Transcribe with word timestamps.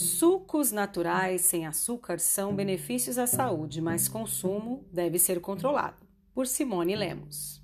Sucos 0.00 0.70
naturais 0.70 1.40
sem 1.40 1.66
açúcar 1.66 2.20
são 2.20 2.54
benefícios 2.54 3.18
à 3.18 3.26
saúde, 3.26 3.80
mas 3.80 4.08
consumo 4.08 4.86
deve 4.92 5.18
ser 5.18 5.40
controlado. 5.40 6.06
Por 6.32 6.46
Simone 6.46 6.94
Lemos. 6.94 7.60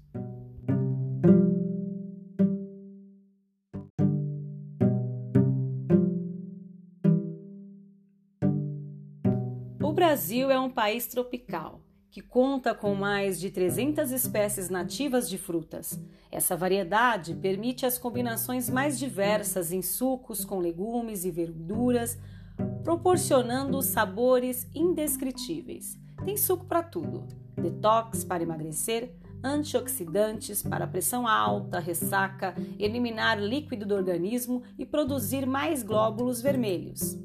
O 9.81 9.93
Brasil 9.93 10.51
é 10.51 10.59
um 10.59 10.69
país 10.69 11.07
tropical 11.07 11.84
que 12.15 12.23
conta 12.23 12.73
com 12.73 12.95
mais 12.95 13.41
de 13.41 13.51
300 13.51 14.13
espécies 14.13 14.71
nativas 14.71 15.29
de 15.29 15.37
frutas. 15.37 16.01
Essa 16.31 16.57
variedade 16.57 17.35
permite 17.35 17.85
as 17.85 17.99
combinações 17.99 18.71
mais 18.71 18.97
diversas 18.97 19.73
em 19.73 19.83
sucos 19.83 20.45
com 20.45 20.61
legumes 20.61 21.25
e 21.25 21.33
verduras, 21.33 22.17
proporcionando 22.85 23.83
sabores 23.83 24.65
indescritíveis. 24.73 25.99
Tem 26.25 26.37
suco 26.37 26.67
para 26.67 26.85
tudo: 26.85 27.27
detox 27.61 28.23
para 28.23 28.45
emagrecer, 28.45 29.13
antioxidantes 29.43 30.63
para 30.63 30.87
pressão 30.87 31.27
alta, 31.27 31.81
ressaca, 31.81 32.55
eliminar 32.79 33.43
líquido 33.43 33.85
do 33.85 33.95
organismo 33.97 34.63
e 34.79 34.87
produzir 34.87 35.47
mais 35.47 35.83
glóbulos 35.83 36.41
vermelhos. 36.41 37.19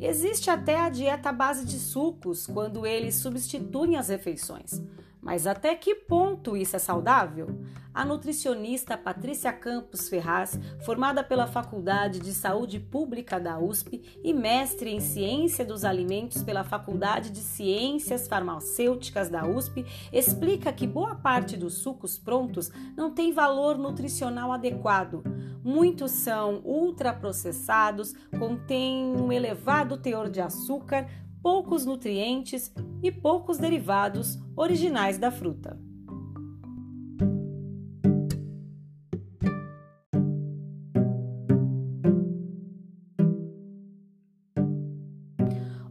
Existe 0.00 0.50
até 0.50 0.78
a 0.78 0.88
dieta 0.88 1.30
à 1.30 1.32
base 1.32 1.64
de 1.64 1.78
sucos, 1.78 2.46
quando 2.46 2.86
eles 2.86 3.14
substituem 3.14 3.96
as 3.96 4.08
refeições. 4.08 4.82
Mas 5.26 5.44
até 5.44 5.74
que 5.74 5.92
ponto 5.92 6.56
isso 6.56 6.76
é 6.76 6.78
saudável? 6.78 7.48
A 7.92 8.04
nutricionista 8.04 8.96
Patrícia 8.96 9.52
Campos 9.52 10.08
Ferraz, 10.08 10.56
formada 10.84 11.24
pela 11.24 11.48
Faculdade 11.48 12.20
de 12.20 12.32
Saúde 12.32 12.78
Pública 12.78 13.40
da 13.40 13.58
USP 13.58 14.20
e 14.22 14.32
mestre 14.32 14.88
em 14.88 15.00
Ciência 15.00 15.64
dos 15.64 15.84
Alimentos 15.84 16.44
pela 16.44 16.62
Faculdade 16.62 17.30
de 17.30 17.40
Ciências 17.40 18.28
Farmacêuticas 18.28 19.28
da 19.28 19.44
USP, 19.44 19.84
explica 20.12 20.72
que 20.72 20.86
boa 20.86 21.16
parte 21.16 21.56
dos 21.56 21.78
sucos 21.78 22.16
prontos 22.16 22.70
não 22.96 23.10
tem 23.10 23.32
valor 23.32 23.76
nutricional 23.76 24.52
adequado. 24.52 25.24
Muitos 25.64 26.12
são 26.12 26.60
ultraprocessados, 26.64 28.14
contêm 28.38 29.06
um 29.16 29.32
elevado 29.32 29.96
teor 29.96 30.30
de 30.30 30.40
açúcar, 30.40 31.08
poucos 31.46 31.86
nutrientes 31.86 32.72
e 33.00 33.12
poucos 33.12 33.56
derivados 33.56 34.36
originais 34.56 35.16
da 35.16 35.30
fruta. 35.30 35.78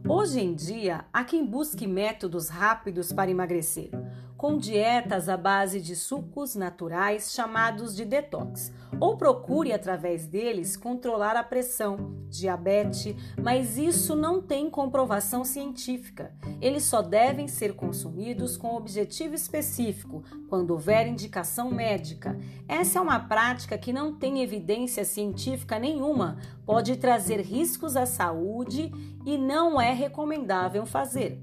Hoje 0.06 0.40
em 0.40 0.54
dia, 0.54 1.06
há 1.10 1.24
quem 1.24 1.46
busque 1.46 1.86
métodos 1.86 2.50
rápidos 2.50 3.10
para 3.10 3.30
emagrecer, 3.30 3.88
com 4.36 4.58
dietas 4.58 5.28
à 5.28 5.36
base 5.36 5.80
de 5.80 5.96
sucos 5.96 6.54
naturais 6.54 7.32
chamados 7.32 7.96
de 7.96 8.04
detox, 8.04 8.72
ou 9.00 9.16
procure 9.16 9.72
através 9.72 10.26
deles 10.26 10.76
controlar 10.76 11.36
a 11.36 11.42
pressão, 11.42 12.14
diabetes, 12.28 13.14
mas 13.42 13.78
isso 13.78 14.14
não 14.14 14.42
tem 14.42 14.68
comprovação 14.68 15.44
científica. 15.44 16.34
Eles 16.60 16.84
só 16.84 17.02
devem 17.02 17.48
ser 17.48 17.74
consumidos 17.74 18.56
com 18.56 18.76
objetivo 18.76 19.34
específico, 19.34 20.22
quando 20.48 20.70
houver 20.70 21.06
indicação 21.06 21.70
médica. 21.70 22.38
Essa 22.68 22.98
é 22.98 23.02
uma 23.02 23.20
prática 23.20 23.78
que 23.78 23.92
não 23.92 24.14
tem 24.14 24.42
evidência 24.42 25.04
científica 25.04 25.78
nenhuma, 25.78 26.38
pode 26.64 26.96
trazer 26.96 27.40
riscos 27.40 27.96
à 27.96 28.04
saúde 28.04 28.92
e 29.24 29.38
não 29.38 29.80
é 29.80 29.92
recomendável 29.92 30.84
fazer. 30.84 31.40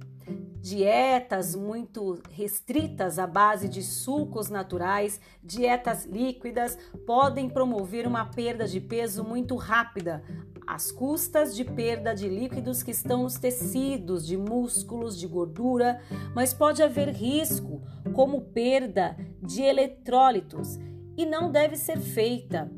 Dietas 0.64 1.58
muito 1.58 2.22
restritas 2.32 3.20
à 3.20 3.28
base 3.28 3.68
de 3.68 3.84
sucos 3.84 4.50
naturais, 4.50 5.20
dietas 5.44 6.06
líquidas, 6.06 6.78
podem 7.06 7.50
promover 7.50 8.08
uma 8.08 8.24
perda 8.24 8.66
de 8.66 8.80
peso 8.80 9.26
muito 9.26 9.58
rápida, 9.58 10.24
às 10.66 10.90
custas 10.90 11.54
de 11.54 11.66
perda 11.66 12.16
de 12.16 12.30
líquidos 12.30 12.82
que 12.82 12.92
estão 12.92 13.24
nos 13.24 13.38
tecidos, 13.38 14.26
de 14.26 14.38
músculos, 14.38 15.20
de 15.20 15.28
gordura, 15.28 16.00
mas 16.34 16.54
pode 16.54 16.82
haver 16.82 17.10
risco, 17.10 17.82
como 18.14 18.40
perda 18.40 19.18
de 19.42 19.64
eletrólitos, 19.64 20.80
e 21.18 21.26
não 21.26 21.52
deve 21.52 21.76
ser 21.76 22.00
feita, 22.00 22.72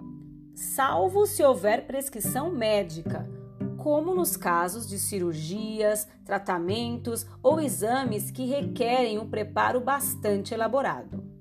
salvo 0.55 1.27
se 1.27 1.43
houver 1.43 1.85
prescrição 1.85 2.51
médica 2.51 3.34
como 3.85 4.15
nos 4.15 4.35
casos 4.35 4.89
de 4.89 4.97
cirurgias, 4.97 6.07
tratamentos 6.25 7.23
ou 7.43 7.61
exames 7.61 8.31
que 8.31 8.43
requerem 8.43 9.19
um 9.19 9.29
preparo 9.29 9.79
bastante 9.79 10.55
elaborado. 10.55 11.34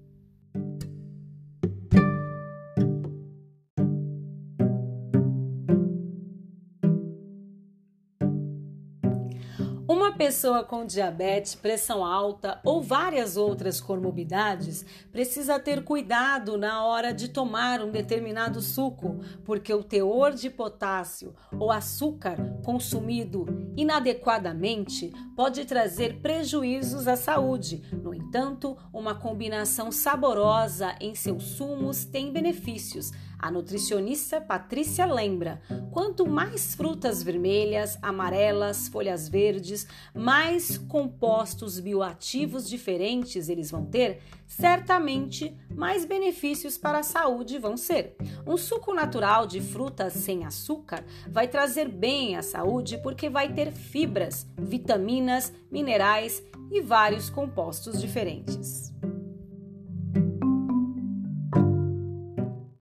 Pessoa 10.17 10.65
com 10.65 10.87
diabetes, 10.87 11.55
pressão 11.55 12.05
alta 12.05 12.61
ou 12.65 12.81
várias 12.81 13.37
outras 13.37 13.81
comorbidades 13.81 14.85
precisa 15.11 15.59
ter 15.59 15.83
cuidado 15.85 16.57
na 16.57 16.85
hora 16.85 17.13
de 17.13 17.29
tomar 17.29 17.83
um 17.83 17.91
determinado 17.91 18.61
suco, 18.61 19.21
porque 19.45 19.73
o 19.75 19.83
teor 19.83 20.33
de 20.33 20.49
potássio 20.49 21.35
ou 21.59 21.71
açúcar 21.71 22.37
consumido 22.65 23.45
inadequadamente 23.77 25.13
pode 25.37 25.65
trazer 25.65 26.21
prejuízos 26.21 27.09
à 27.09 27.17
saúde. 27.17 27.83
No 27.93 28.15
entanto, 28.15 28.77
uma 28.93 29.15
combinação 29.15 29.91
saborosa 29.91 30.95
em 31.01 31.15
seus 31.15 31.43
sumos 31.43 32.05
tem 32.05 32.33
benefícios. 32.33 33.11
A 33.45 33.51
nutricionista 33.51 34.41
Patrícia 34.41 35.05
lembra: 35.05 35.61
quanto 35.93 36.27
mais 36.27 36.75
frutas 36.75 37.23
vermelhas, 37.23 37.99
amarelas, 38.01 38.89
folhas 38.89 39.29
verdes, 39.29 39.87
mais 40.15 40.79
compostos 40.79 41.79
bioativos 41.79 42.67
diferentes 42.67 43.51
eles 43.51 43.71
vão 43.71 43.85
ter, 43.85 44.23
certamente 44.47 45.55
mais 45.69 46.07
benefícios 46.07 46.79
para 46.79 47.01
a 47.01 47.03
saúde 47.03 47.59
vão 47.59 47.77
ser. 47.77 48.17
Um 48.47 48.57
suco 48.57 48.95
natural 48.95 49.47
de 49.47 49.61
frutas 49.61 50.15
sem 50.15 50.47
açúcar 50.47 51.05
vai 51.29 51.47
trazer 51.47 51.87
bem 51.87 52.37
à 52.37 52.43
saúde 52.43 52.97
porque 53.03 53.29
vai 53.29 53.53
ter 53.53 53.73
fibras, 53.73 54.47
vitaminas, 54.57 55.53
minerais 55.71 56.43
e 56.73 56.81
vários 56.81 57.29
compostos 57.29 58.01
diferentes. 58.01 58.91